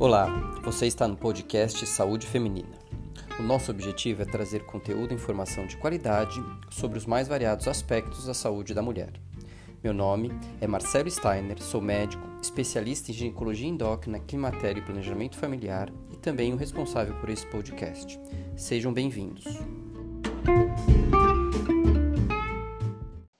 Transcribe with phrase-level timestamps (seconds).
[0.00, 0.28] Olá,
[0.62, 2.78] você está no podcast Saúde Feminina.
[3.38, 8.24] O nosso objetivo é trazer conteúdo e informação de qualidade sobre os mais variados aspectos
[8.24, 9.12] da saúde da mulher.
[9.84, 15.92] Meu nome é Marcelo Steiner, sou médico, especialista em ginecologia endócrina, climatério e planejamento familiar
[16.10, 18.18] e também o responsável por esse podcast.
[18.56, 19.44] Sejam bem-vindos.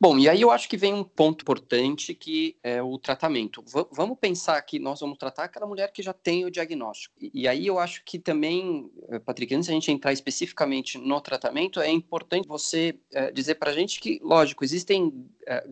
[0.03, 3.63] Bom, e aí eu acho que vem um ponto importante que é o tratamento.
[3.63, 7.15] V vamos pensar que nós vamos tratar aquela mulher que já tem o diagnóstico.
[7.21, 11.21] E, e aí eu acho que também, eh, Patrick, antes da gente entrar especificamente no
[11.21, 15.69] tratamento, é importante você é, dizer para a gente que, lógico, existem é,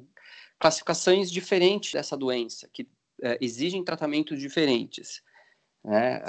[0.59, 2.87] classificações diferentes dessa doença, que
[3.41, 5.23] exigem tratamentos diferentes.
[5.83, 6.23] Né?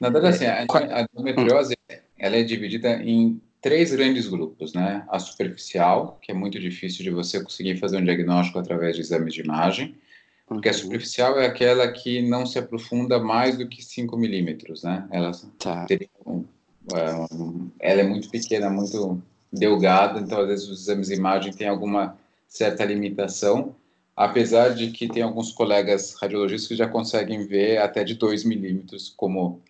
[0.00, 1.74] Na verdade, assim, a, a endometriose
[2.16, 5.06] ela é dividida em três grandes grupos, né?
[5.08, 9.32] A superficial, que é muito difícil de você conseguir fazer um diagnóstico através de exames
[9.32, 9.96] de imagem,
[10.46, 10.78] porque a uhum.
[10.78, 15.08] superficial é aquela que não se aprofunda mais do que 5 milímetros, né?
[15.10, 15.86] Ela, tá.
[16.26, 16.44] um,
[17.32, 21.66] um, ela é muito pequena, muito delgada, então às vezes os exames de imagem têm
[21.66, 23.74] alguma certa limitação,
[24.14, 29.08] apesar de que tem alguns colegas radiologistas que já conseguem ver até de 2 milímetros,
[29.16, 29.62] como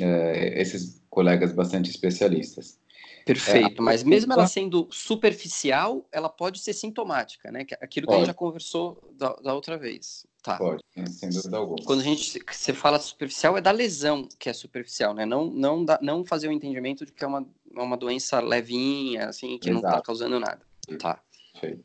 [0.00, 2.80] é, esses colegas bastante especialistas.
[3.24, 7.64] Perfeito, é, mas mesmo ela sendo superficial, ela pode ser sintomática, né?
[7.80, 10.26] Aquilo que a gente já conversou da, da outra vez.
[10.42, 10.58] Tá.
[10.58, 11.78] Pode, sem dúvida alguma.
[11.84, 15.24] Quando a gente você fala superficial, é da lesão que é superficial, né?
[15.24, 19.58] Não, não, da, não fazer o entendimento de que é uma, uma doença levinha, assim,
[19.58, 19.82] que Exato.
[19.82, 20.60] não está causando nada.
[20.98, 21.20] Tá.
[21.52, 21.84] Perfeito.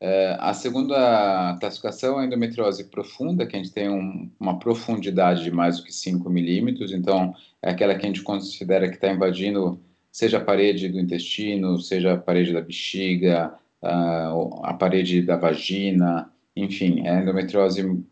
[0.00, 5.42] É, a segunda classificação é a endometriose profunda, que a gente tem um, uma profundidade
[5.42, 9.10] de mais do que 5 milímetros, então é aquela que a gente considera que está
[9.10, 9.80] invadindo
[10.18, 17.06] seja a parede do intestino, seja a parede da bexiga, a, parede da vagina, enfim,
[17.06, 18.02] é a endometriose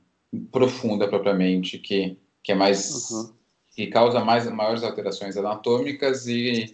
[0.52, 3.10] profunda propriamente, que, que é mais.
[3.10, 3.32] Uhum.
[3.74, 6.72] que causa mais, maiores alterações anatômicas e,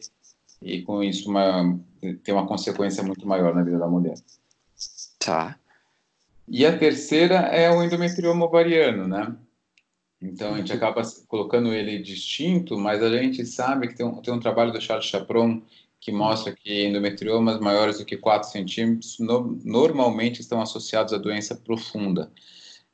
[0.60, 1.81] e com isso uma,
[2.22, 4.19] tem uma consequência muito maior na vida da mulher.
[5.19, 5.56] Tá.
[6.47, 9.34] E a terceira é o endometrioma ovariano, né?
[10.22, 14.33] Então a gente acaba colocando ele distinto, mas a gente sabe que tem um, tem
[14.33, 15.60] um trabalho do Charles Chapron
[16.00, 21.56] que mostra que endometriomas maiores do que 4 centímetros no, normalmente estão associados à doença
[21.56, 22.31] profunda.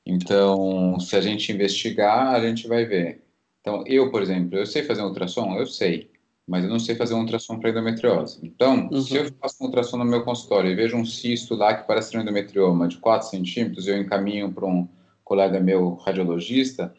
[0.05, 3.23] Então, se a gente investigar, a gente vai ver.
[3.61, 5.55] Então, eu, por exemplo, eu sei fazer um ultrassom?
[5.59, 6.11] Eu sei,
[6.47, 8.41] mas eu não sei fazer um ultrassom para endometriose.
[8.43, 9.03] Então, uhum.
[9.03, 12.17] se eu faço um ultrassom no meu consultório e vejo um cisto lá que parece
[12.17, 14.89] um endometrioma de 4 centímetros, eu encaminho para um
[15.25, 16.95] colega meu radiologista,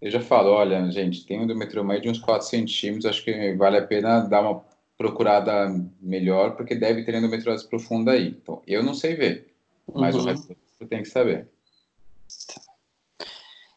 [0.00, 3.78] eu já falo, olha, gente, tem um endometrioma de uns 4 centímetros, acho que vale
[3.78, 4.64] a pena dar uma
[4.96, 5.68] procurada
[6.00, 8.28] melhor, porque deve ter endometriose profunda aí.
[8.28, 9.54] Então, eu não sei ver,
[9.94, 10.22] mas uhum.
[10.22, 10.56] o resto
[10.88, 11.48] tem que saber.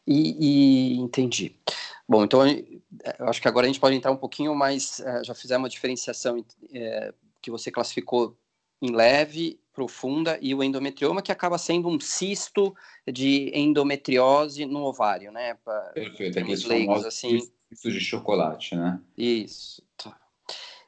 [0.06, 1.54] E, e, entendi.
[2.08, 4.98] Bom, então eu acho que agora a gente pode entrar um pouquinho mais.
[4.98, 6.44] Eh, já fizemos uma diferenciação
[6.74, 8.36] é, que você classificou
[8.82, 12.74] em leve, profunda e o endometrioma que acaba sendo um cisto
[13.10, 15.54] de endometriose no ovário, né?
[15.64, 17.40] Pra, Perfeito, aqueles leigos, assim.
[17.68, 19.00] cistos de chocolate, né?
[19.16, 19.82] Isso.
[19.96, 20.18] Tá.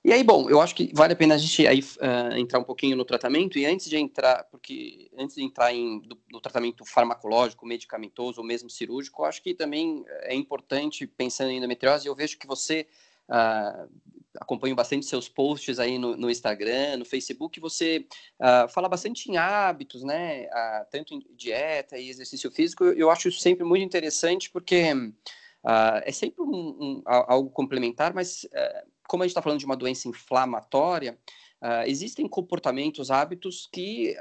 [0.04, 2.64] E aí, bom, eu acho que vale a pena a gente aí uh, entrar um
[2.64, 6.84] pouquinho no tratamento e antes de entrar, porque antes de entrar em, do, no tratamento
[6.84, 12.08] farmacológico, medicamentoso ou mesmo cirúrgico, eu acho que também é importante pensando em endometriose.
[12.08, 12.88] Eu vejo que você
[13.28, 13.88] uh,
[14.40, 18.06] acompanho bastante seus posts aí no, no Instagram, no Facebook, você
[18.40, 20.46] uh, fala bastante em hábitos, né?
[20.46, 22.84] Uh, tanto em dieta e exercício físico.
[22.84, 28.46] Eu, acho isso sempre muito interessante porque uh, é sempre um, um, algo complementar, mas
[29.06, 31.18] como a gente está falando de uma doença inflamatória,
[31.86, 34.16] existem comportamentos, hábitos que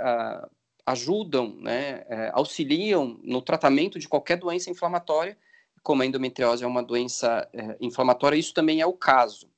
[0.85, 5.37] ajudam, né, eh, auxiliam no tratamento de qualquer doença inflamatória,
[5.83, 9.49] como a endometriose é uma doença eh, inflamatória, isso também é o caso.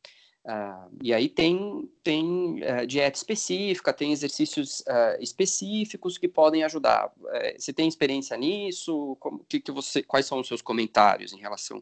[0.46, 7.14] Uh, e aí tem, tem uh, dieta específica, tem exercícios uh, específicos que podem ajudar.
[7.36, 9.16] Eh, você tem experiência nisso?
[9.22, 11.82] Como, que, que você, quais são os seus comentários em relação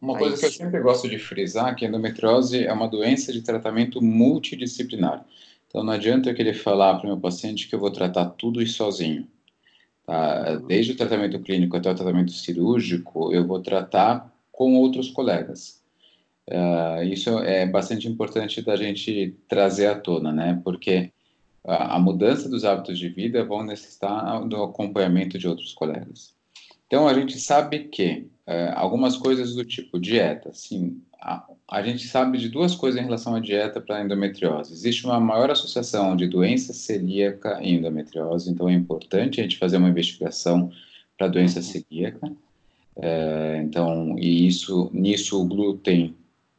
[0.00, 0.40] Uma coisa isso?
[0.40, 5.26] que eu sempre gosto de frisar que a endometriose é uma doença de tratamento multidisciplinar.
[5.66, 8.62] Então não adianta eu querer falar para o meu paciente que eu vou tratar tudo
[8.62, 9.26] isso sozinho.
[10.04, 10.52] Tá?
[10.52, 10.66] Uhum.
[10.68, 15.75] Desde o tratamento clínico até o tratamento cirúrgico, eu vou tratar com outros colegas.
[16.48, 20.60] Uh, isso é bastante importante da gente trazer à tona, né?
[20.62, 21.10] Porque
[21.64, 26.34] a, a mudança dos hábitos de vida vão necessitar do acompanhamento de outros colegas.
[26.86, 32.06] Então, a gente sabe que uh, algumas coisas do tipo dieta, sim, a, a, gente
[32.06, 34.72] sabe de duas coisas em relação à dieta para endometriose.
[34.72, 39.78] Existe uma maior associação de doença celíaca e endometriose, então é importante a gente fazer
[39.78, 40.70] uma investigação
[41.18, 42.30] para doença celíaca.
[42.98, 46.14] É, então, e isso, nisso o glúten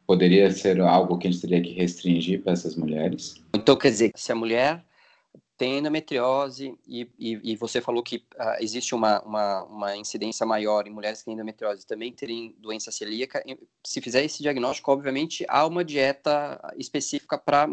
[0.07, 3.35] poderia ser algo que a gente teria que restringir para essas mulheres.
[3.53, 4.83] Então, quer dizer, se a mulher
[5.57, 10.87] tem endometriose e, e, e você falou que uh, existe uma, uma, uma, incidência maior
[10.87, 13.43] em mulheres que têm endometriose também terem doença celíaca,
[13.83, 17.67] se fizer esse diagnóstico, obviamente há uma dieta específica para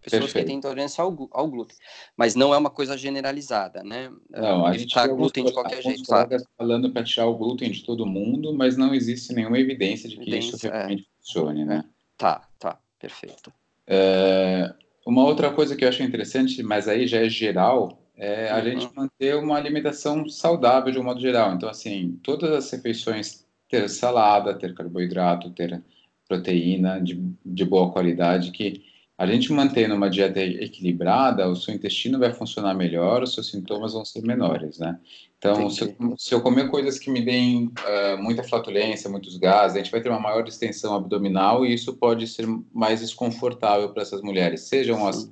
[0.00, 0.44] pessoas Perfeito.
[0.44, 1.76] que têm intolerância ao, ao, glúten,
[2.16, 4.10] mas não é uma coisa generalizada, né?
[4.30, 6.30] Não, a gente glúten de qualquer jeito, claro.
[6.56, 10.22] falando para tirar o glúten de todo mundo, mas não existe nenhuma evidência de que
[10.22, 11.16] evidência, isso realmente é.
[11.18, 11.84] funcione, né?
[12.16, 13.52] Tá, tá, perfeito.
[13.86, 14.72] É,
[15.06, 18.62] uma outra coisa que eu acho interessante, mas aí já é geral, é a uhum.
[18.62, 21.54] gente manter uma alimentação saudável de um modo geral.
[21.54, 25.82] Então, assim, todas as refeições ter salada, ter carboidrato, ter
[26.28, 28.82] proteína de, de boa qualidade, que
[29.20, 33.92] a gente mantendo uma dieta equilibrada, o seu intestino vai funcionar melhor, os seus sintomas
[33.92, 34.98] vão ser menores, né?
[35.36, 39.76] Então, se eu, se eu, comer coisas que me deem uh, muita flatulência, muitos gases,
[39.76, 44.00] a gente vai ter uma maior distensão abdominal e isso pode ser mais desconfortável para
[44.00, 45.30] essas mulheres, sejam as,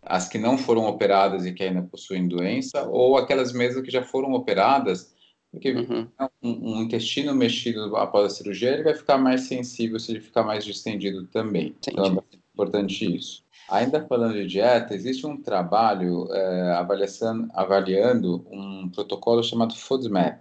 [0.00, 4.02] as que não foram operadas e que ainda possuem doença, ou aquelas mesmo que já
[4.02, 5.14] foram operadas,
[5.50, 6.08] porque uhum.
[6.42, 10.42] um, um, intestino mexido após a cirurgia, ele vai ficar mais sensível se ele ficar
[10.42, 11.74] mais distendido também.
[11.76, 12.00] Entendi.
[12.00, 13.44] Então, é importante isso.
[13.68, 20.38] Ainda falando de dieta, existe um trabalho é, avaliando, avaliando um protocolo chamado FoodMap.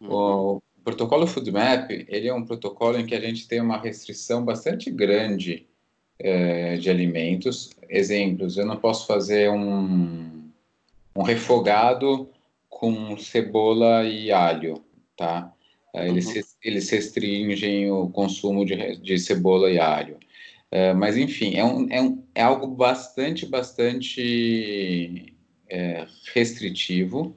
[0.00, 0.08] Uhum.
[0.10, 4.90] O protocolo FoodMap ele é um protocolo em que a gente tem uma restrição bastante
[4.90, 5.66] grande
[6.18, 7.70] é, de alimentos.
[7.88, 10.48] Exemplos, eu não posso fazer um,
[11.16, 12.28] um refogado
[12.68, 14.82] com cebola e alho,
[15.16, 15.52] tá?
[15.94, 16.42] Eles, uhum.
[16.64, 20.18] eles restringem o consumo de, de cebola e alho.
[20.72, 25.36] É, mas, enfim, é, um, é, um, é algo bastante, bastante
[25.68, 27.36] é, restritivo.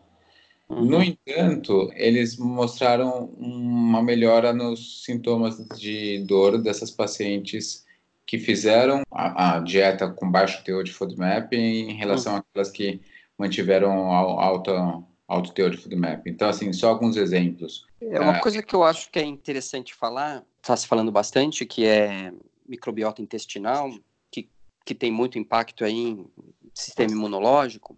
[0.69, 0.85] Uhum.
[0.85, 7.85] No entanto, eles mostraram uma melhora nos sintomas de dor dessas pacientes
[8.25, 12.39] que fizeram a, a dieta com baixo teor de FODMAP em relação uhum.
[12.39, 13.01] àquelas que
[13.37, 16.25] mantiveram alta, alto teor de FODMAP.
[16.27, 17.85] Então, assim, só alguns exemplos.
[17.99, 21.65] É uma é, coisa que eu acho que é interessante falar, está se falando bastante,
[21.65, 22.31] que é
[22.67, 23.91] microbiota intestinal,
[24.31, 24.49] que,
[24.85, 26.27] que tem muito impacto aí em
[26.73, 27.97] sistema imunológico.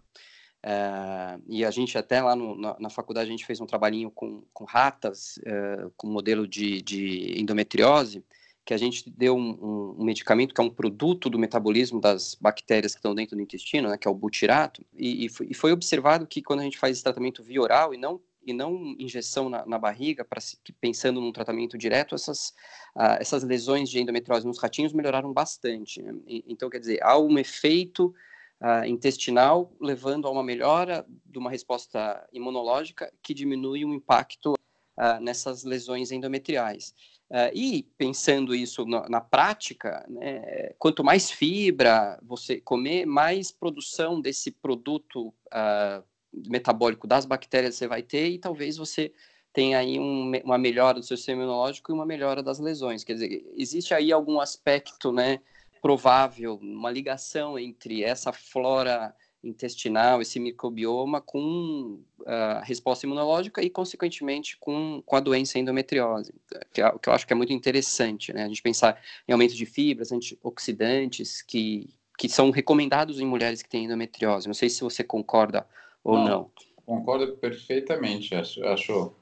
[0.64, 4.10] Uh, e a gente até lá no, na, na, faculdade a gente fez um trabalhinho
[4.10, 8.24] com, com ratas, uh, com modelo de, de, endometriose,
[8.64, 12.34] que a gente deu um, um, um, medicamento que é um produto do metabolismo das
[12.34, 15.54] bactérias que estão dentro do intestino, né, que é o butirato, e, e, foi, e
[15.54, 18.94] foi observado que quando a gente faz esse tratamento via oral e não e não
[18.98, 20.40] injeção na, na barriga, para
[20.80, 22.48] pensando num tratamento direto, essas,
[22.96, 26.00] uh, essas lesões de endometriose nos ratinhos melhoraram bastante.
[26.02, 26.14] Né?
[26.26, 28.14] E, então, quer dizer, há um efeito
[28.60, 35.20] uh, intestinal levando a uma melhora de uma resposta imunológica que diminui o impacto uh,
[35.20, 36.94] nessas lesões endometriais.
[37.30, 44.18] Uh, e pensando isso na, na prática, né, quanto mais fibra você comer, mais produção
[44.18, 46.02] desse produto uh,
[46.32, 49.12] metabólico das bactérias você vai ter e talvez você
[49.52, 53.02] tenha aí um, uma melhora do seu sistema imunológico e uma melhora das lesões.
[53.02, 55.40] Quer dizer, existe aí algum aspecto, né,
[55.80, 63.70] provável, uma ligação entre essa flora intestinal, esse microbioma, com a uh, resposta imunológica e,
[63.70, 66.34] consequentemente, com, com a doença endometriose,
[66.72, 68.44] que, é, que eu acho que é muito interessante, né?
[68.44, 71.88] A gente pensar em aumento de fibras, antioxidantes, que,
[72.18, 74.48] que são recomendados em mulheres que têm endometriose.
[74.48, 75.64] Não sei se você concorda
[76.02, 76.24] ou não?
[76.26, 76.50] não?
[76.84, 78.34] Concordo perfeitamente.
[78.34, 79.12] Acho, acho,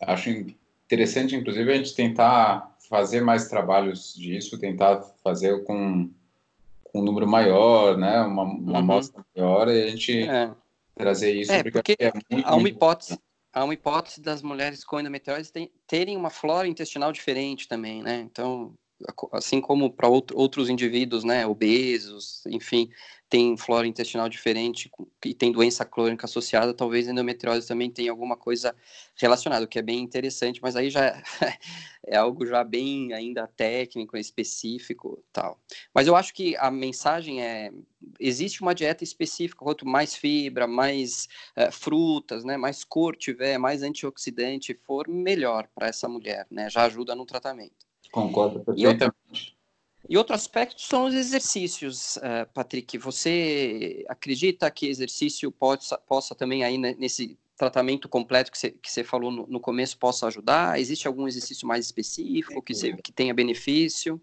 [0.00, 6.10] acho interessante, inclusive, a gente tentar fazer mais trabalhos disso, tentar fazer com,
[6.84, 8.20] com um número maior, né?
[8.20, 8.76] Uma, uma uhum.
[8.76, 10.50] amostra maior e a gente é.
[10.94, 11.52] trazer isso.
[11.52, 13.18] É, porque, porque é muito, há uma hipótese.
[13.54, 15.52] Há uma hipótese das mulheres com endometriose
[15.86, 18.20] terem uma flora intestinal diferente também, né?
[18.20, 18.72] Então,
[19.32, 22.88] assim como para outro, outros indivíduos, né, obesos, enfim,
[23.32, 24.92] tem flora intestinal diferente
[25.24, 28.76] e tem doença crônica associada, talvez endometriose também tenha alguma coisa
[29.16, 31.22] relacionada, o que é bem interessante, mas aí já é,
[32.08, 35.58] é algo já bem ainda técnico, específico, tal.
[35.94, 37.72] Mas eu acho que a mensagem é
[38.20, 43.82] existe uma dieta específica, quanto mais fibra, mais uh, frutas, né, mais cor tiver, mais
[43.82, 47.86] antioxidante for, melhor para essa mulher, né, já ajuda no tratamento.
[48.10, 49.51] Concordo perfeitamente.
[50.12, 52.98] E outro aspecto são os exercícios, uh, Patrick.
[52.98, 59.02] Você acredita que exercício possa, possa também aí nesse tratamento completo que você, que você
[59.02, 60.78] falou no, no começo possa ajudar?
[60.78, 64.20] Existe algum exercício mais específico que, você, que tenha benefício?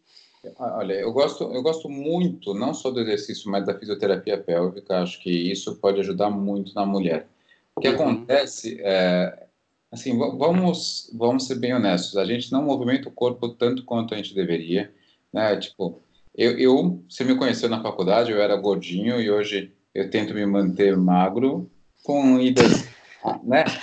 [0.60, 5.02] Olha, eu gosto, eu gosto muito, não só do exercício, mas da fisioterapia pélvica.
[5.02, 7.28] Acho que isso pode ajudar muito na mulher.
[7.76, 7.96] O que uhum.
[7.96, 9.48] acontece é,
[9.92, 12.16] Assim, vamos, vamos ser bem honestos.
[12.16, 14.94] A gente não movimenta o corpo tanto quanto a gente deveria,
[15.34, 15.56] né?
[15.58, 16.02] Tipo,
[16.36, 20.46] eu, eu você me conheceu na faculdade, eu era gordinho e hoje eu tento me
[20.46, 21.70] manter magro
[22.04, 22.88] com idas,
[23.44, 23.66] né?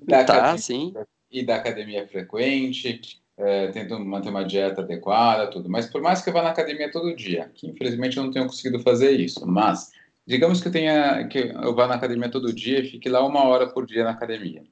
[0.00, 0.92] Da tá, academia, sim.
[1.30, 3.00] E da academia frequente,
[3.36, 5.68] é, tento manter uma dieta adequada, tudo.
[5.68, 8.46] Mas por mais que eu vá na academia todo dia, que infelizmente eu não tenho
[8.46, 9.90] conseguido fazer isso, mas
[10.26, 13.44] digamos que eu tenha que eu vá na academia todo dia e fique lá uma
[13.44, 14.62] hora por dia na academia.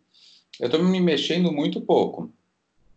[0.60, 2.32] Eu estou me mexendo muito pouco,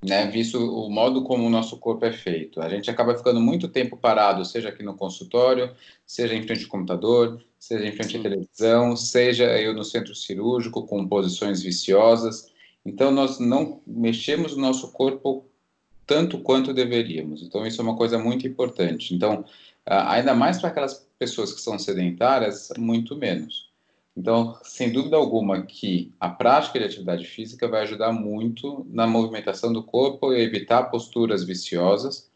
[0.04, 0.28] né?
[0.28, 3.98] Visto o modo como o nosso corpo é feito, a gente acaba ficando muito tempo
[3.98, 5.72] parado, seja aqui no consultório,
[6.06, 10.86] seja em frente ao computador, seja em frente à televisão, seja eu no centro cirúrgico
[10.86, 12.52] com posições viciosas.
[12.86, 15.46] Então nós não mexemos o nosso corpo
[16.06, 17.42] tanto quanto deveríamos.
[17.42, 19.14] Então, isso é uma coisa muito importante.
[19.14, 19.44] Então,
[19.86, 23.72] ainda mais para aquelas pessoas que são sedentárias, muito menos.
[24.16, 29.74] Então, sem dúvida alguma que a prática de atividade física vai ajudar muito na movimentação
[29.74, 32.30] do corpo e evitar posturas viciosas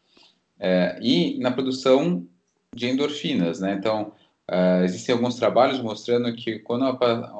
[0.58, 2.26] é, e na produção
[2.74, 3.74] de endorfinas, né?
[3.78, 4.12] Então,
[4.46, 6.84] é, existem alguns trabalhos mostrando que quando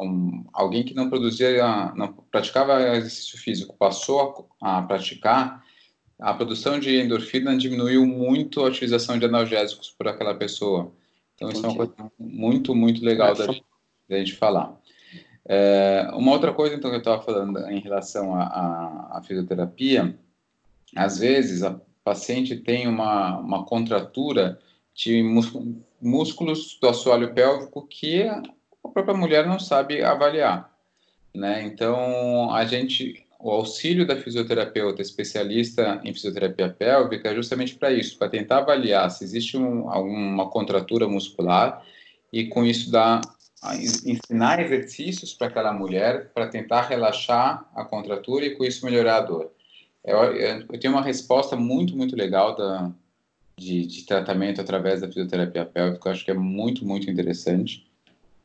[0.00, 5.62] um, alguém que não produzia, não praticava exercício físico passou a, a praticar,
[6.18, 10.92] a produção de endorfina diminuiu muito a utilização de analgésicos por aquela pessoa.
[11.34, 11.58] Então, Entendi.
[11.58, 13.64] isso é uma coisa muito, muito legal da gente,
[14.10, 14.78] da gente falar.
[15.46, 20.14] É, uma outra coisa, então, que eu estava falando em relação à fisioterapia,
[20.94, 24.58] às vezes a paciente tem uma, uma contratura
[24.94, 25.22] de
[26.00, 30.70] músculos do assoalho pélvico que a própria mulher não sabe avaliar,
[31.34, 31.62] né?
[31.62, 38.18] Então, a gente o auxílio da fisioterapeuta especialista em fisioterapia pélvica é justamente para isso,
[38.18, 41.82] para tentar avaliar se existe um, alguma contratura muscular
[42.30, 43.22] e com isso dar
[44.04, 49.20] ensinar exercícios para aquela mulher para tentar relaxar a contratura e com isso melhorar a
[49.20, 49.52] dor.
[50.02, 52.90] Eu, eu tenho uma resposta muito, muito legal da,
[53.58, 57.86] de, de tratamento através da fisioterapia pélvica, eu acho que é muito, muito interessante.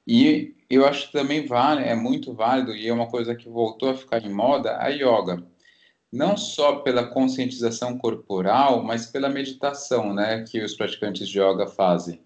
[0.05, 3.89] E eu acho que também vale, é muito válido e é uma coisa que voltou
[3.89, 5.41] a ficar em moda, a yoga.
[6.11, 12.19] Não só pela conscientização corporal, mas pela meditação, né, que os praticantes de yoga fazem.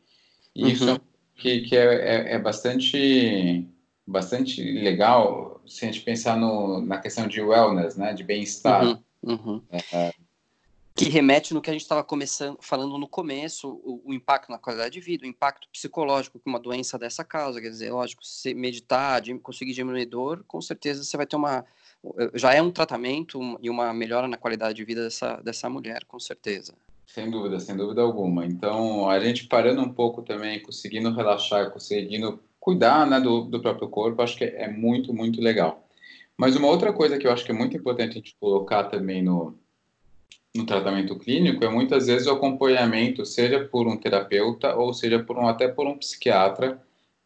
[0.56, 0.70] E uhum.
[0.70, 1.00] isso é
[1.40, 3.68] que, que é, é, é, bastante,
[4.06, 8.84] bastante legal se a gente pensar no, na questão de wellness, né, de bem-estar.
[8.86, 9.04] Uhum.
[9.22, 9.62] Uhum.
[9.72, 10.14] É,
[10.96, 14.58] que remete no que a gente estava começando falando no começo, o, o, impacto na
[14.58, 17.62] qualidade de vida, o impacto psicológico que uma doença dessa causa.
[17.62, 21.66] Quer dizer, lógico, se meditar, conseguir diminuir dor, com certeza você vai ter uma.
[22.34, 26.20] Já é um tratamento e uma melhora na qualidade de vida dessa, dessa mulher, com
[26.20, 26.74] certeza.
[27.14, 28.46] Sem dúvida, sem dúvida alguma.
[28.46, 33.90] Então, a gente parando um pouco também, conseguindo relaxar, conseguindo cuidar né, do, do próprio
[33.90, 35.88] corpo, acho que é muito, muito legal.
[36.38, 39.24] Mas uma outra coisa que eu acho que é muito importante a gente colocar também
[39.24, 39.58] no,
[40.56, 45.36] no tratamento clínico é muitas vezes o acompanhamento, seja por um terapeuta ou seja por
[45.36, 46.80] um, até por um psiquiatra,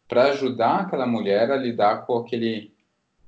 [0.08, 2.72] para ajudar aquela mulher a lidar com aquele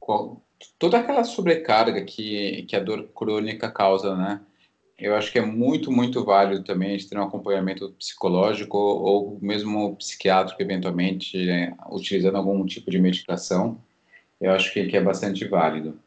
[0.00, 0.40] com
[0.78, 4.40] toda aquela sobrecarga que, que a dor crônica causa, né?
[4.99, 9.03] Eu acho que é muito, muito válido também a gente ter um acompanhamento psicológico ou,
[9.03, 13.79] ou mesmo psiquiátrico, eventualmente, né, utilizando algum tipo de medicação.
[14.41, 15.99] Eu acho que, que é bastante válido.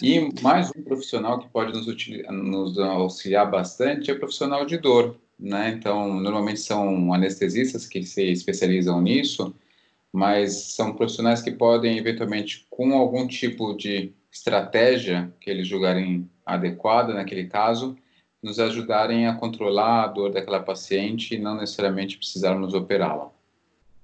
[0.00, 1.86] E mais um profissional que pode nos,
[2.30, 5.70] nos auxiliar bastante é o profissional de dor, né?
[5.70, 9.52] Então, normalmente são anestesistas que se especializam nisso,
[10.12, 17.12] mas são profissionais que podem, eventualmente, com algum tipo de estratégia que eles julgarem adequada
[17.12, 17.96] naquele caso,
[18.42, 23.30] nos ajudarem a controlar a dor daquela paciente e não necessariamente precisarmos operá-la.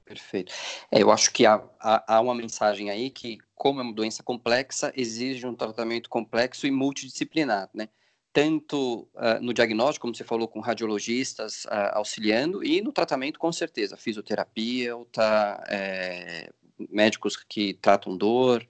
[0.05, 0.53] Perfeito.
[0.91, 4.23] É, eu acho que há, há, há, uma mensagem aí que, como é uma doença
[4.23, 7.89] complexa, exige um tratamento complexo e multidisciplinar, né?
[8.33, 13.53] Tanto uh, no diagnóstico, como você falou, com radiologistas uh, auxiliando, e no tratamento, com
[13.53, 16.51] certeza, fisioterapia, tá, é,
[16.91, 18.67] médicos que tratam dor,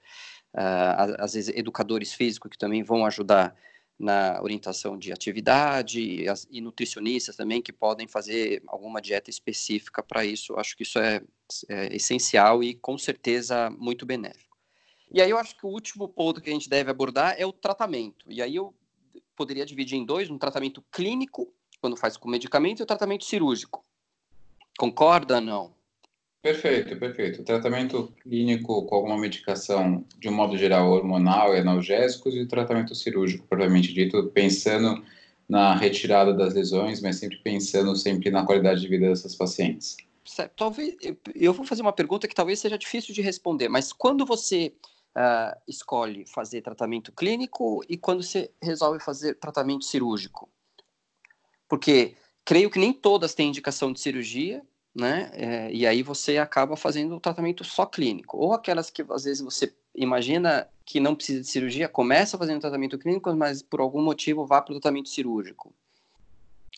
[0.55, 3.57] uh, às vezes educadores físicos que também vão ajudar
[3.99, 10.03] na orientação de atividade e, as, e, nutricionistas também que podem fazer alguma dieta específica
[10.03, 10.57] para isso.
[10.57, 11.23] Acho que isso é,
[11.69, 14.57] é, essencial e com certeza muito benéfico.
[15.13, 17.53] E aí eu acho que o último ponto que a gente deve abordar é o
[17.53, 18.27] tratamento.
[18.29, 18.75] E aí eu
[19.37, 23.85] poderia dividir em dois, um tratamento clínico, quando faz com medicamento, e o tratamento cirúrgico.
[24.77, 25.75] Concorda não?
[26.45, 27.41] Perfeito, perfeito.
[27.41, 32.47] O tratamento clínico com alguma medicação, de um modo geral, hormonal e analgésicos, e o
[32.47, 35.03] tratamento cirúrgico, propriamente dito, pensando
[35.49, 39.97] na retirada das lesões, mas sempre pensando sempre na qualidade de vida dessas pacientes.
[40.23, 40.53] Certo.
[40.55, 40.95] Talvez
[41.35, 44.75] eu vou fazer uma pergunta que talvez seja difícil de responder, mas quando você
[45.17, 50.51] uh, escolhe fazer tratamento clínico e quando você resolve fazer tratamento cirúrgico?
[51.67, 54.63] Porque creio que nem todas têm indicação de cirurgia,
[54.95, 55.31] né?
[55.33, 58.37] É, e aí você acaba fazendo o tratamento só clínico.
[58.37, 62.99] Ou aquelas que às vezes você imagina que não precisa de cirurgia, começa fazendo tratamento
[62.99, 65.75] clínico, mas por algum motivo vá para o tratamento cirúrgico.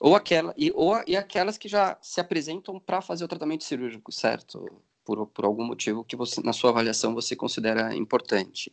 [0.00, 4.12] Ou, aquela, e, ou, e aquelas que já se apresentam para fazer o tratamento cirúrgico,
[4.12, 4.82] certo?
[5.04, 8.72] Por, por algum motivo que você, na sua avaliação, você considera importante.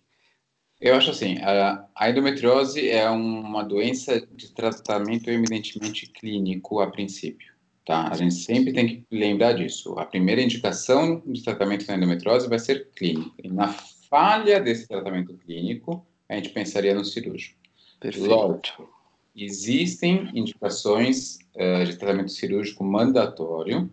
[0.82, 7.53] Eu acho assim, a, a endometriose é uma doença de tratamento eminentemente clínico a princípio,
[7.86, 8.10] tá?
[8.10, 9.98] A gente sempre tem que lembrar disso.
[9.98, 13.34] A primeira indicação de tratamento da endometriose vai ser clínico.
[13.44, 13.68] E na
[14.10, 17.58] falha desse tratamento clínico, a gente pensaria no cirúrgico.
[18.00, 18.30] Perfeito.
[18.30, 18.90] Lógico,
[19.36, 23.92] existem indicações uh, de tratamento cirúrgico mandatório,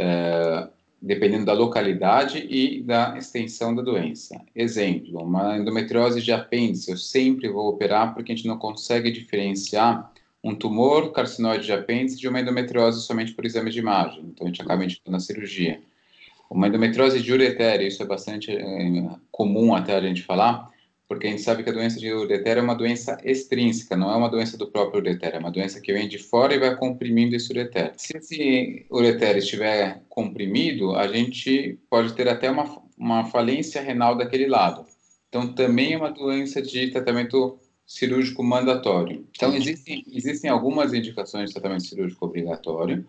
[0.00, 0.68] uh,
[1.00, 4.40] dependendo da localidade e da extensão da doença.
[4.54, 10.12] Exemplo, uma endometriose de apêndice, eu sempre vou operar porque a gente não consegue diferenciar
[10.46, 14.48] um tumor carcinóide de apêndice de uma endometriose somente por exame de imagem, então a
[14.48, 15.80] gente acaba indicando a cirurgia.
[16.48, 20.70] Uma endometriose de uretério, isso é bastante é, comum até a gente falar,
[21.08, 24.14] porque a gente sabe que a doença de uretério é uma doença extrínseca, não é
[24.14, 27.34] uma doença do próprio uretério, é uma doença que vem de fora e vai comprimindo
[27.34, 27.92] esse uretério.
[27.96, 34.46] Se esse uretério estiver comprimido, a gente pode ter até uma, uma falência renal daquele
[34.46, 34.86] lado.
[35.28, 39.26] Então, também é uma doença de tratamento cirúrgico mandatório.
[39.34, 43.06] Então, existem, existem algumas indicações de tratamento cirúrgico obrigatório,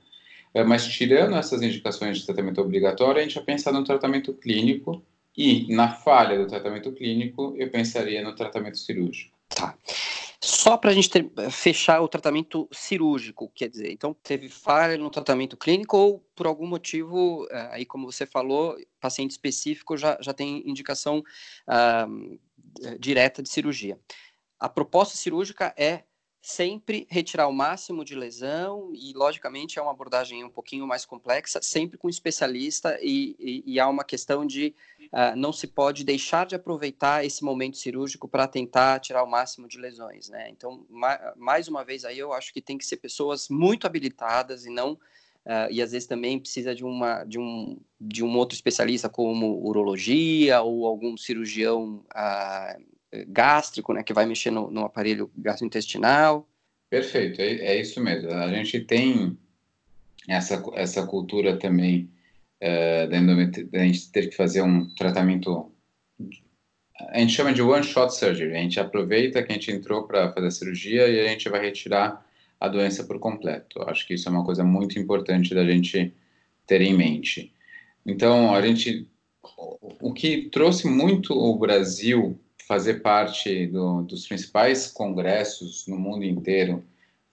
[0.53, 5.01] eh, mas tirando essas indicações de tratamento obrigatório, a gente vai pensar no tratamento clínico,
[5.37, 9.37] e, na falha do tratamento clínico, eu pensaria no tratamento cirúrgico.
[9.49, 9.77] Tá.
[10.41, 15.09] Só para a gente ter, fechar o tratamento cirúrgico, quer dizer, então teve falha no
[15.09, 20.33] tratamento clínico ou por algum motivo, eh, aí como você falou, paciente específico já, já
[20.33, 21.23] tem indicação
[21.67, 22.39] uh,
[22.99, 23.99] direta de cirurgia.
[24.59, 26.03] A proposta cirúrgica é
[26.41, 31.59] sempre retirar o máximo de lesão e, logicamente, é uma abordagem um pouquinho mais complexa,
[31.61, 34.73] sempre com especialista e, e, e há uma questão de
[35.11, 39.67] uh, não se pode deixar de aproveitar esse momento cirúrgico para tentar tirar o máximo
[39.67, 40.49] de lesões, né?
[40.49, 44.65] Então, ma mais uma vez aí eu acho que tem que ser pessoas muito habilitadas
[44.65, 44.97] e não
[45.47, 49.65] Uh, e às vezes também precisa de, uma, de, um, de um outro especialista, como
[49.65, 56.47] urologia ou algum cirurgião uh, gástrico, né, que vai mexer no, no aparelho gastrointestinal.
[56.89, 58.31] Perfeito, é, é, isso mesmo.
[58.31, 59.37] A gente tem
[60.27, 62.09] essa, essa cultura também
[62.59, 65.71] é, da, da gente ter que fazer um tratamento.
[67.09, 68.55] A gente chama de one shot surgery.
[68.55, 71.61] A gente aproveita que a gente entrou para fazer a cirurgia e a gente vai
[71.61, 72.25] retirar
[72.59, 73.81] a doença por completo.
[73.83, 76.13] Acho que isso é uma coisa muito importante da gente
[76.65, 77.53] ter em mente.
[78.05, 79.07] Então, a gente.
[80.01, 86.83] O que trouxe muito o Brasil fazer parte do, dos principais congressos no mundo inteiro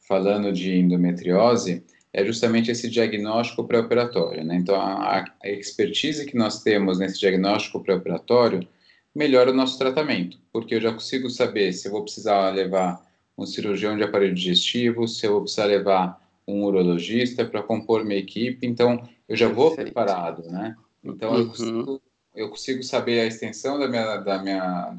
[0.07, 4.45] falando de endometriose é justamente esse diagnóstico pré-operatório.
[4.45, 4.55] Né?
[4.55, 8.67] Então, a, a, expertise que nós temos nesse diagnóstico pré-operatório
[9.13, 13.05] melhora o nosso tratamento, porque eu já consigo saber se eu vou precisar levar
[13.37, 18.19] um cirurgião de aparelho digestivo, se eu vou precisar levar um urologista para compor minha
[18.19, 19.93] equipe, então eu já vou Perfeito.
[19.93, 20.77] preparado, né?
[21.03, 21.39] Então uhum.
[21.39, 22.03] eu, consigo,
[22.35, 24.97] eu consigo saber a extensão da minha, da minha,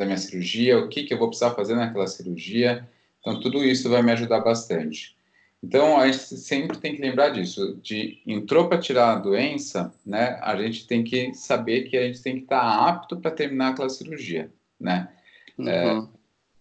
[0.00, 2.88] da minha cirurgia, o que, que eu vou precisar fazer naquela cirurgia.
[3.20, 5.14] Então, tudo isso vai me ajudar bastante.
[5.62, 10.38] Então, a gente sempre tem que lembrar disso, de entrou para tirar a doença, né?
[10.40, 13.68] A gente tem que saber que a gente tem que estar tá apto para terminar
[13.68, 15.10] aquela cirurgia, né?
[15.58, 15.68] Uhum.
[15.68, 16.08] É,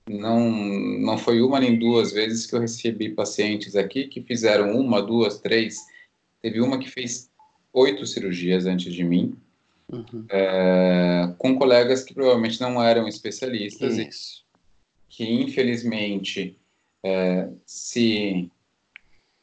[0.10, 5.02] não, não foi uma nem duas vezes que eu recebi pacientes aqui que fizeram uma,
[5.02, 5.78] duas, três.
[6.42, 7.32] Teve uma que fez
[7.72, 9.38] oito cirurgias antes de mim,
[9.92, 10.26] uhum.
[10.30, 14.44] é, com colegas que provavelmente não eram especialistas Isso.
[14.46, 16.58] e que, infelizmente,
[17.04, 18.50] é, se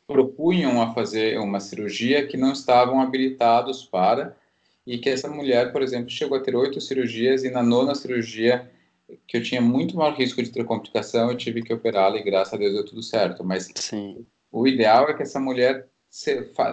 [0.06, 4.36] propunham a fazer uma cirurgia que não estavam habilitados para
[4.86, 8.70] e que essa mulher, por exemplo, chegou a ter oito cirurgias e na nona cirurgia
[9.26, 12.54] que eu tinha muito maior risco de ter complicação, eu tive que operá-la e graças
[12.54, 13.44] a Deus deu tudo certo.
[13.44, 14.24] Mas Sim.
[14.50, 15.88] o ideal é que essa mulher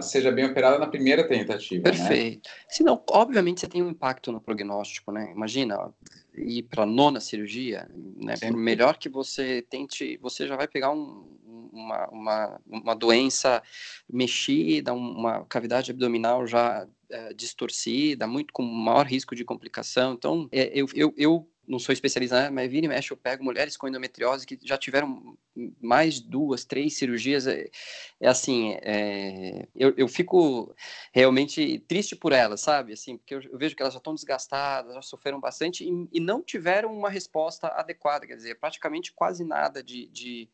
[0.01, 1.91] seja bem operada na primeira tentativa.
[1.91, 1.97] Né?
[1.97, 2.49] Perfeito.
[2.49, 2.55] Né?
[2.69, 5.31] Senão, obviamente, você tem um impacto no prognóstico, né?
[5.35, 5.93] Imagina
[6.33, 8.35] ir para nona cirurgia, né?
[8.39, 11.27] Por melhor que você tente, você já vai pegar um,
[11.73, 13.61] uma, uma, uma doença
[14.09, 20.13] mexida, uma cavidade abdominal já é, distorcida, muito com maior risco de complicação.
[20.13, 23.43] Então, é, eu, eu, eu não sou especialista, né, mas vira e mexe, eu pego
[23.43, 25.37] mulheres com endometriose que já tiveram
[25.81, 27.47] mais duas, três cirurgias.
[27.47, 27.69] É,
[28.19, 30.75] é assim, é, eu, eu fico
[31.11, 32.93] realmente triste por elas, sabe?
[32.93, 36.19] Assim, porque eu, eu vejo que elas já estão desgastadas, já sofreram bastante e, e,
[36.19, 40.49] não tiveram uma resposta adequada, quer dizer, praticamente quase nada de, de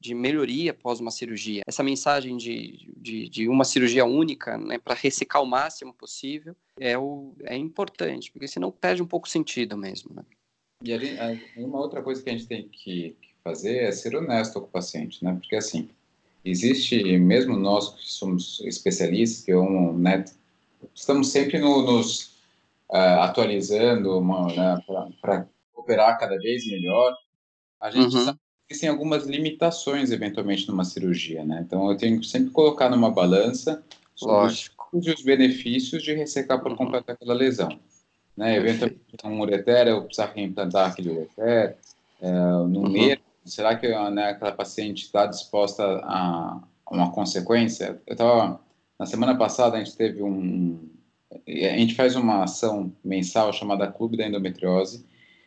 [0.00, 1.62] de melhoria após uma cirurgia.
[1.66, 6.96] Essa mensagem de, de, de uma cirurgia única, né, para ressecar o máximo possível, é,
[6.96, 10.14] o, é importante, porque senão perde um pouco o sentido mesmo.
[10.14, 10.22] Né?
[10.82, 11.18] E ali,
[11.56, 15.24] uma outra coisa que a gente tem que, fazer é ser honesto com o paciente,
[15.24, 15.32] né?
[15.32, 15.88] Porque assim,
[16.44, 20.24] existe, mesmo nós que somos especialistas, que é um, né,
[20.94, 22.26] estamos sempre no, nos
[22.90, 24.82] uh, atualizando né,
[25.20, 27.16] para operar cada vez melhor,
[27.80, 28.24] a gente uhum.
[28.24, 31.62] sabe que existem algumas limitações, eventualmente, numa cirurgia, né?
[31.64, 33.82] Então, eu tenho que sempre colocar numa balança
[34.20, 36.76] os, os benefícios de ressecar por uhum.
[36.76, 37.80] completo aquela lesão.
[38.38, 38.56] Né?
[38.56, 41.76] Eventualmente, um ureter, eu precisar reimplantar aquele ureter,
[42.22, 42.88] é, no uhum.
[42.88, 48.00] nervo, será que né, aquela paciente está disposta a, a uma consequência?
[48.06, 48.60] Eu estava,
[48.96, 50.78] na semana passada, a gente teve um,
[51.48, 55.04] a gente faz uma ação mensal chamada Clube da Endometriose,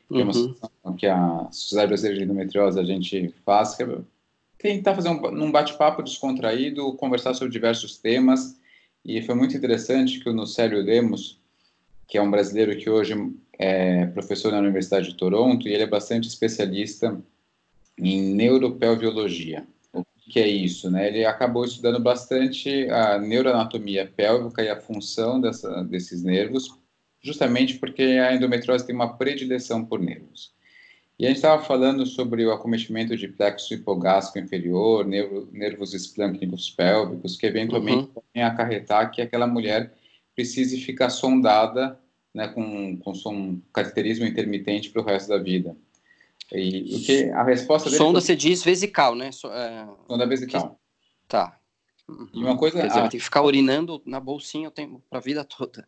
[0.10, 0.20] que uhum.
[0.20, 0.56] é uma uhum.
[0.62, 3.98] ação que a Sociedade Brasileira de Endometriose a gente faz, que é
[4.58, 8.60] tentar fazer um, um bate-papo descontraído, conversar sobre diversos temas,
[9.06, 11.41] e foi muito interessante que o Nucélio Demos,
[12.12, 13.15] que é um brasileiro que hoje
[13.58, 17.17] é professor na Universidade de Toronto e ele é bastante especialista
[17.97, 19.65] em neuropelviologia.
[19.93, 20.91] O que é isso?
[20.91, 21.08] Né?
[21.08, 26.78] Ele acabou estudando bastante a neuroanatomia pélvica e a função dessa, desses nervos,
[27.21, 30.52] justamente porque a endometriose tem uma predileção por nervos.
[31.17, 37.38] E a gente estava falando sobre o acometimento de plexo hipogástrico inferior, nervos esplâncnicos pélvicos,
[37.38, 38.08] que eventualmente uhum.
[38.08, 39.93] podem acarretar que aquela mulher
[40.36, 42.01] precise ficar sondada
[42.34, 45.76] né, com, com um cateterismo intermitente para o resto da vida.
[46.52, 48.28] E o que a resposta dele Sonda foi...
[48.28, 49.32] se diz vesical, né?
[49.32, 49.88] So, é...
[50.08, 50.70] Sonda vesical.
[50.70, 50.76] Que...
[51.28, 51.58] Tá.
[52.34, 52.82] E uma coisa...
[52.82, 53.08] Quer dizer, a...
[53.08, 55.88] tem que ficar urinando na bolsinha para a vida toda.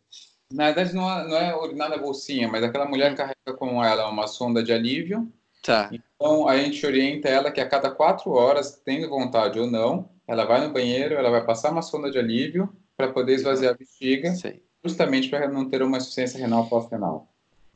[0.50, 3.16] Na verdade, não é, não é urinar na bolsinha, mas aquela mulher hum.
[3.16, 5.30] carrega com ela uma sonda de alívio.
[5.62, 5.90] Tá.
[5.92, 10.44] Então, a gente orienta ela que a cada quatro horas, tendo vontade ou não, ela
[10.44, 14.34] vai no banheiro, ela vai passar uma sonda de alívio para poder esvaziar a bexiga.
[14.34, 17.26] Sei justamente para não ter uma insuficiência renal pós-renal.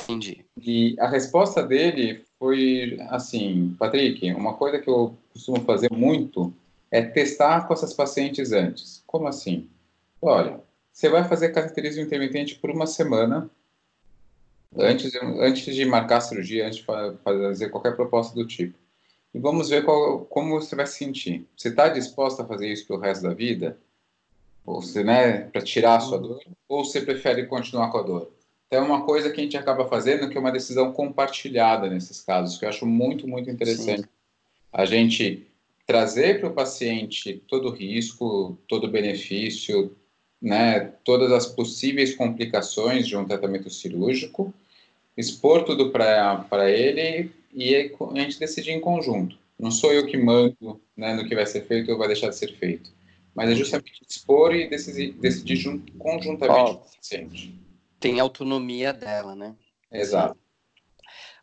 [0.03, 0.44] Entendi.
[0.61, 6.53] E a resposta dele foi assim, Patrick, uma coisa que eu costumo fazer muito
[6.90, 9.03] é testar com essas pacientes antes.
[9.07, 9.68] Como assim?
[10.23, 10.61] Olha,
[10.92, 13.51] você vai fazer cateterismo intermitente por uma semana
[14.77, 16.85] antes de, antes de marcar a cirurgia, antes de
[17.23, 18.79] fazer qualquer proposta do tipo.
[19.35, 21.47] E vamos ver qual, como você vai se sentir.
[21.57, 23.79] Você está disposta a fazer isso pelo resto da vida?
[24.74, 28.31] Você, né, para tirar a sua dor, ou você prefere continuar com a dor?
[28.66, 32.20] Então, é uma coisa que a gente acaba fazendo que é uma decisão compartilhada nesses
[32.20, 34.02] casos, que eu acho muito, muito interessante.
[34.02, 34.09] Sim.
[34.70, 35.46] A gente
[35.87, 39.96] trazer para o paciente todo o risco, todo o benefício,
[40.40, 44.52] né, todas as possíveis complicações de um tratamento cirúrgico,
[45.16, 49.38] expor tudo para ele e a gente decidir em conjunto.
[49.59, 52.37] Não sou eu que mando né, no que vai ser feito ou vai deixar de
[52.37, 52.97] ser feito
[53.38, 55.62] mas é justamente expor e decidir, decidir
[55.96, 57.55] conjuntamente com o paciente.
[58.01, 59.55] Tem autonomia dela, né?
[59.92, 60.37] Exato.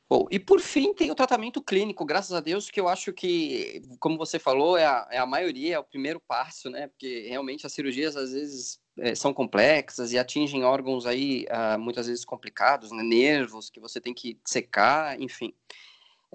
[0.09, 3.81] Bom, e por fim tem o tratamento clínico, graças a Deus, que eu acho que,
[3.97, 6.87] como você falou, é a, é a maioria, é o primeiro passo, né?
[6.87, 12.07] Porque realmente as cirurgias às vezes é, são complexas e atingem órgãos aí ah, muitas
[12.07, 13.03] vezes complicados, né?
[13.03, 15.53] nervos que você tem que secar, enfim.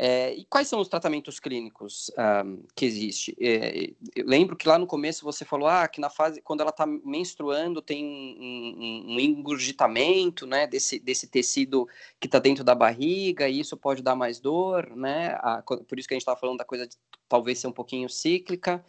[0.03, 2.43] É, e quais são os tratamentos clínicos um, ah,
[2.75, 3.37] que existe?
[3.39, 3.93] É,
[4.25, 7.83] lembro que lá no começo você falou ah, que na fase, quando ela está menstruando,
[7.83, 11.87] tem um, um, um, engurgitamento né, desse, desse tecido
[12.19, 15.35] que está dentro da barriga, e isso pode dar mais dor, né?
[15.43, 16.97] A, por isso que a gente estava falando da coisa de
[17.29, 18.83] talvez ser um pouquinho cíclica.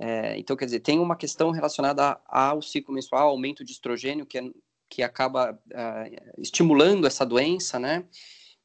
[0.00, 4.38] É, então, quer dizer, tem uma questão relacionada ao ciclo menstrual, aumento de estrogênio, que,
[4.38, 4.50] é,
[4.90, 8.04] que acaba uh, estimulando essa doença, né?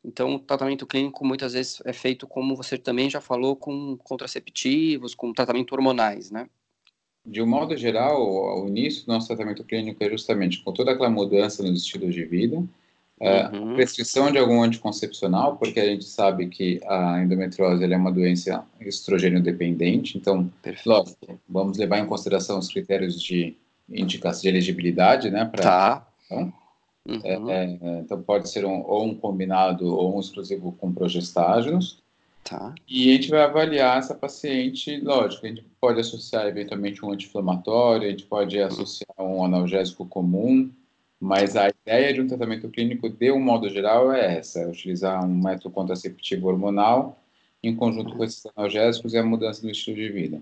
[0.03, 5.13] Então, o tratamento clínico muitas vezes é feito, como você também já falou, com contraceptivos,
[5.13, 6.49] com tratamento hormonais, né?
[7.23, 11.09] De um modo geral, o início do nosso tratamento clínico é justamente com toda aquela
[11.09, 12.67] mudança nos estilos de vida, uhum.
[13.19, 18.65] a prescrição de algum anticoncepcional, porque a gente sabe que a endometriose é uma doença
[18.79, 20.51] estrogênio dependente, então,
[20.83, 23.55] lógico, vamos levar em consideração os critérios de
[23.87, 25.45] indicação de elegibilidade, né?
[25.45, 26.07] Pra, tá.
[26.25, 26.60] Então, é,
[27.07, 27.49] uhum.
[27.49, 32.01] É, é, então pode ser um, ou um combinado ou um exclusivo com progestágenos.
[32.43, 32.73] Tá.
[32.87, 38.07] E a gente vai avaliar essa paciente, lógico, a gente pode associar eventualmente um anti-inflamatório,
[38.07, 38.65] a gente pode uhum.
[38.65, 40.71] associar um analgésico comum,
[41.19, 45.23] Mas a ideia de um tratamento clínico, de um modo geral, é essa: é utilizar
[45.23, 47.21] um método contraceptivo hormonal
[47.61, 50.41] em conjunto com esses analgésicos e a mudança do estilo de vida.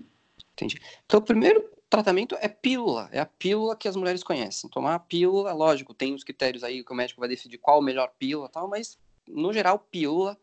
[0.54, 0.80] Entendi.
[1.04, 4.70] Então, o primeiro tratamento é pílula, é a pílula que as mulheres conhecem.
[4.70, 7.82] Tomar a pílula, lógico, tem os critérios aí que o médico vai decidir qual a
[7.82, 8.96] melhor pílula tal, mas
[9.28, 10.38] no geral, pílula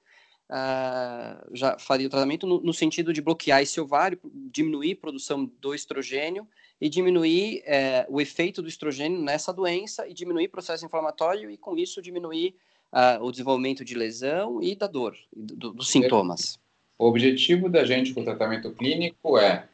[0.49, 4.19] uh, já faria o tratamento no, no, sentido de bloquear esse ovário,
[4.51, 6.47] diminuir a produção do estrogênio
[6.79, 11.57] e diminuir uh, o efeito do estrogênio nessa doença e diminuir o processo inflamatório e,
[11.57, 12.55] com isso, diminuir
[12.91, 16.59] uh, o desenvolvimento de lesão e da dor, do, dos sintomas.
[16.99, 19.67] O objetivo da gente com o tratamento clínico é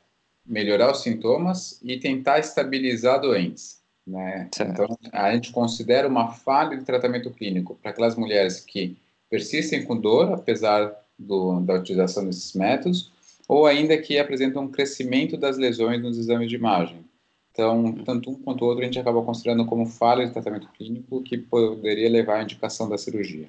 [0.46, 3.82] melhorar os sintomas e tentar estabilizar doentes.
[4.06, 4.50] Né?
[4.60, 8.98] Então, a gente considera uma falha de tratamento clínico para aquelas mulheres que
[9.30, 13.12] persistem com dor, apesar do, da utilização desses métodos,
[13.48, 17.04] ou ainda que apresentam um crescimento das lesões nos exames de imagem.
[17.52, 21.22] Então, tanto um quanto o outro a gente acaba considerando como falha de tratamento clínico
[21.22, 23.48] que poderia levar à indicação da cirurgia.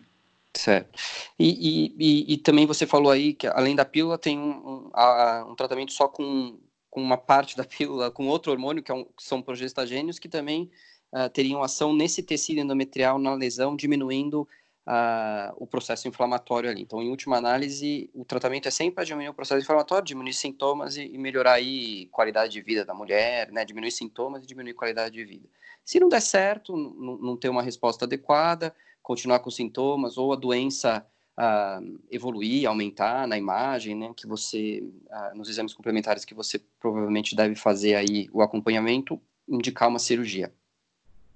[0.53, 0.99] Certo.
[1.39, 5.55] E, e, e, também você falou aí que além da pílula tem um, um, um
[5.57, 6.57] tratamento só com,
[6.95, 10.29] com uma parte da pílula, com outro hormônio, que, é um, que são progestagênios, que
[10.29, 10.71] também
[11.13, 14.43] uh, teriam ação nesse tecido endometrial na lesão, diminuindo
[14.87, 16.83] uh, o processo inflamatório ali.
[16.83, 20.97] Então, em última análise, o tratamento é sempre para diminuir o processo inflamatório, diminuir sintomas
[20.97, 23.65] e, e melhorar aí qualidade de vida da mulher, né?
[23.65, 25.49] Diminuir sintomas e diminuir qualidade de vida.
[25.85, 31.05] Se não der certo, não ter uma resposta adequada, continuar com sintomas ou a doença
[31.39, 34.13] uh, evoluir, aumentar na imagem, né?
[34.17, 39.89] Que você, uh, nos exames complementares que você provavelmente deve fazer aí o acompanhamento, indicar
[39.89, 40.53] uma cirurgia.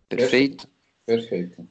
[0.08, 0.68] Perfeito?
[1.04, 1.66] Perfeito.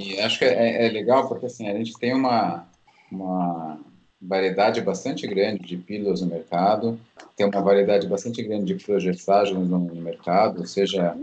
[0.00, 2.66] E acho que é, é, legal porque assim a gente tem uma,
[3.10, 3.78] uma
[4.20, 6.98] variedade bastante grande de pílulas no mercado,
[7.36, 11.16] tem uma variedade bastante grande de progestágenos no, no mercado, seja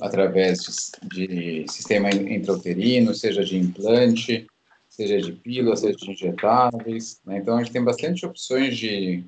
[0.00, 1.26] através de,
[1.66, 4.46] de sistema intrauterino, seja de implante,
[4.92, 7.18] seja de pílula, seja de injetáveis.
[7.24, 7.38] Né?
[7.38, 9.24] Então, a gente tem bastante opções de,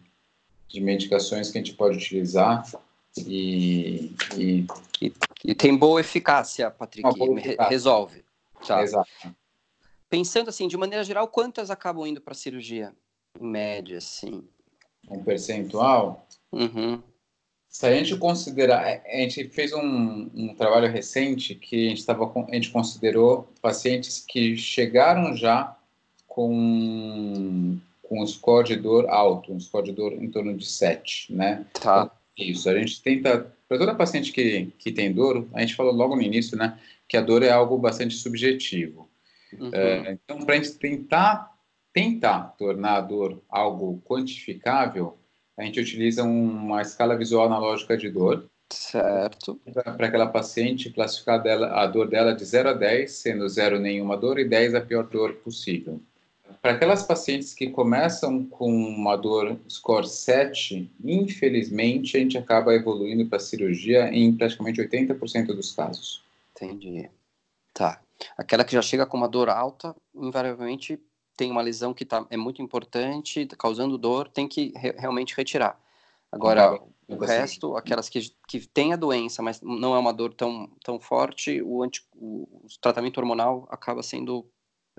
[0.69, 2.71] de medicações que a gente pode utilizar
[3.17, 4.67] e, e,
[5.01, 7.71] e, e tem boa eficácia, Patrick, boa eficácia.
[7.71, 8.25] resolve.
[8.67, 8.83] Tá.
[8.83, 9.09] Exato.
[10.11, 12.95] Pensando assim, de maneira geral, quantas acabam indo para cirurgia?
[13.41, 14.47] Em média, assim.
[15.09, 16.29] Um percentual?
[16.53, 17.03] Uhum.
[17.75, 22.07] Se a gente considerar, é, a gente fez um, um trabalho recente que a gente,
[22.07, 25.77] tava, a gente considerou pacientes que chegaram já
[26.29, 31.35] com, com um score de dor alto, um score de dor em torno de 7,
[31.35, 31.67] né?
[31.73, 32.09] Tá.
[32.39, 36.15] Isso, a gente tenta, para toda paciente que, que tem dor, a gente falou logo
[36.15, 36.79] no início, né?
[37.09, 39.09] que a dor é algo bastante subjetivo.
[39.53, 39.71] Uhum.
[39.73, 41.53] É, então, para a gente tentar,
[41.93, 45.19] tentar tornar a dor algo quantificável,
[45.57, 48.49] a gente utiliza uma escala visual analógica de dor.
[48.71, 49.61] Certo.
[49.73, 54.17] Para aquela paciente classificar dela, a dor dela de 0 a 10, sendo 0 nenhuma
[54.17, 56.01] dor e 10 a pior dor possível.
[56.61, 63.27] Para aquelas pacientes que começam com uma dor score 7, infelizmente a gente acaba evoluindo
[63.27, 66.25] para cirurgia em praticamente 80% dos casos.
[66.57, 67.11] Entendi.
[67.73, 68.01] Tá.
[68.37, 70.99] Aquela que já chega com uma dor alta, invariavelmente
[71.37, 75.37] tem uma lesão que tá, é muito importante, tá causando dor, tem que re realmente
[75.37, 75.81] retirar.
[76.31, 80.69] Agora, o resto, aquelas que, que têm a doença, mas não é uma dor tão,
[80.83, 84.47] tão forte, o, anti, o, o tratamento hormonal acaba sendo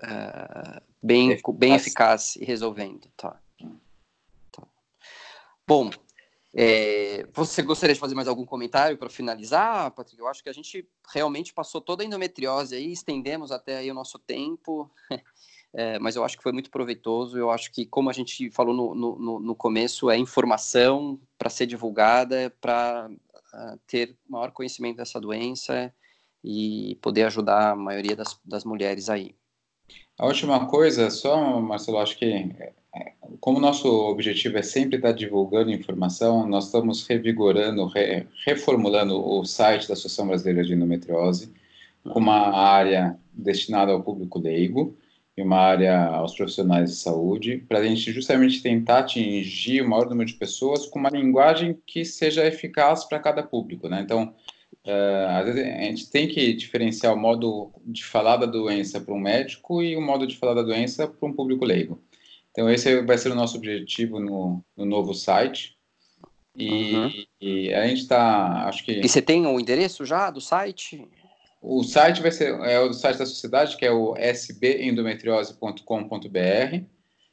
[0.01, 1.57] é, bem, eficaz.
[1.57, 3.09] bem eficaz e resolvendo.
[3.17, 3.39] Tá.
[4.51, 4.63] tá.
[5.67, 5.89] Bom,
[6.57, 10.17] é, você gostaria de fazer mais algum comentário para finalizar, Patrick?
[10.17, 13.95] Eu acho que a gente realmente passou toda a endometriose aí, estendemos até aí o
[13.95, 14.89] nosso tempo,
[15.77, 17.37] é, mas eu acho que foi muito proveitoso.
[17.37, 21.65] Eu acho que, como a gente falou no, no, no começo, é informação para ser
[21.65, 25.93] divulgada, para uh, ter maior conhecimento dessa doença
[26.41, 29.35] e poder ajudar a maioria das, das mulheres aí.
[30.17, 32.55] A última coisa, só, Marcelo, acho que
[33.41, 39.89] como nosso objetivo é sempre estar divulgando informação, nós estamos revigorando, re, reformulando o site
[39.89, 41.53] da Associação Brasileira de Endometriose,
[42.03, 44.95] com uma área destinada ao público leigo
[45.37, 50.09] e uma área aos profissionais de saúde, para a gente justamente tentar atingir o maior
[50.09, 54.01] número de pessoas com uma linguagem que seja eficaz para cada público, né?
[54.01, 54.33] Então,
[54.85, 59.13] uh, às vezes a gente tem que diferenciar o modo de falar da doença para
[59.13, 62.01] um médico e o modo de falar da doença para um público leigo.
[62.51, 65.75] Então, esse vai ser o nosso objetivo no, no novo site.
[66.57, 67.11] E, uhum.
[67.41, 68.93] e a gente está, acho que...
[68.93, 71.05] E você tem o endereço já do site?
[71.67, 76.85] O site vai ser é o site da sociedade, que é o sbendometriose.com.br.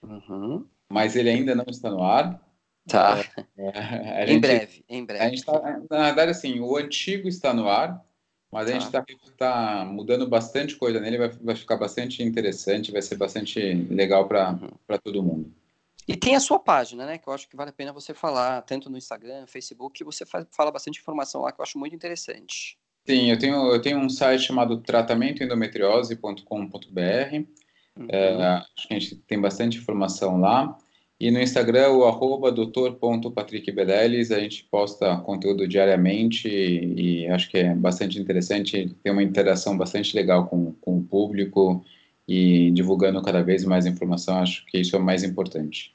[0.03, 0.67] Uhum.
[0.89, 2.43] Mas ele ainda não está no ar.
[2.89, 3.23] Tá.
[3.59, 5.37] É, é, em breve, em breve.
[5.37, 8.03] Gente tá, na verdade, assim, o antigo está no ar,
[8.51, 9.05] Mas a gente está
[9.37, 14.53] tá mudando bastante coisa nele, vai, vai ficar bastante interessante, vai ser bastante legal para
[14.53, 14.71] uhum.
[15.05, 15.53] todo mundo.
[16.09, 17.19] E tem a sua página, né?
[17.19, 20.25] Que eu acho que vale a pena você falar, tanto no Instagram, Facebook, que você
[20.25, 22.79] faz, fala bastante informação lá que eu acho muito interessante.
[23.07, 27.45] Sim, eu tenho, eu tenho um site chamado tratamentoendometriose.com.br.
[27.97, 28.07] Uhum.
[28.09, 30.77] É, acho que a gente tem bastante informação lá.
[31.23, 37.59] E no Instagram, o arroba doutor.patrickbedelis, a gente posta conteúdo diariamente e, e, acho que
[37.59, 41.85] é bastante interessante, tem uma interação bastante legal com, com o público
[42.27, 45.95] e divulgando cada vez mais informação, acho que isso é o mais importante.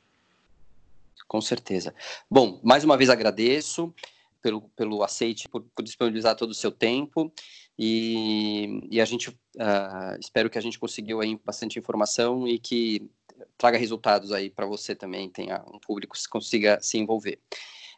[1.27, 1.93] Com certeza.
[2.31, 3.93] Bom, mais uma vez agradeço
[4.41, 7.31] pelo, pelo aceite, por, por disponibilizar todo o seu tempo
[7.77, 13.09] e, e a gente, uh, espero que a gente conseguiu aí bastante informação e que
[13.57, 17.39] traga resultados aí para você também, tenha um público que consiga se envolver.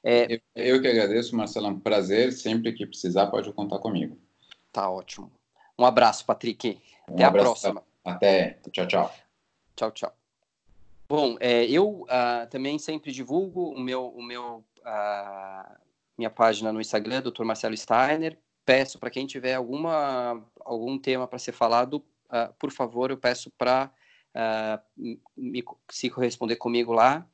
[0.04, 0.34] É...
[0.34, 2.34] Eu, eu, que agradeço, Marcelo, é um prazer.
[2.34, 4.18] Sempre que precisar, pode contar comigo.
[4.72, 5.32] Tá ótimo.
[5.78, 6.78] Um abraço, Patrick.
[7.08, 7.84] Até um a próxima.
[8.04, 8.60] Até.
[8.72, 9.16] Tchau, tchau.
[9.76, 10.14] Tchau, tchau.
[11.08, 15.76] Bom, é, eu uh, também sempre divulgo o meu, o meu, uh,
[16.20, 17.46] minha página no Instagram, Dr.
[17.46, 18.38] Marcelo Steiner.
[18.66, 23.50] Peço para quem tiver alguma, algum tema para ser falado, uh, por favor, eu peço
[23.58, 23.90] para
[24.36, 27.26] uh, me, se corresponder comigo lá.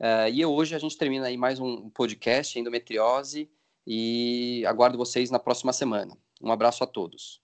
[0.00, 3.48] Uh, e hoje a gente termina aí mais um podcast, Endometriose,
[3.86, 6.18] e aguardo vocês na próxima semana.
[6.42, 7.40] Um abraço a todos.